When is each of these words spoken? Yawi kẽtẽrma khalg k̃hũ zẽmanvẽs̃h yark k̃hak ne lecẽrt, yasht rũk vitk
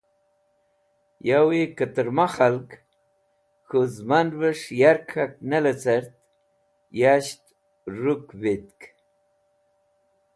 Yawi 1.27 1.61
kẽtẽrma 1.77 2.25
khalg 2.35 2.69
k̃hũ 3.67 3.87
zẽmanvẽs̃h 3.93 4.67
yark 4.79 5.05
k̃hak 5.11 5.33
ne 5.49 5.57
lecẽrt, 5.63 6.13
yasht 6.99 7.43
rũk 8.01 8.25
vitk 8.41 8.79